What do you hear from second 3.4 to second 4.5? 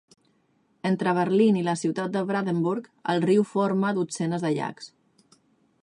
forma dotzenes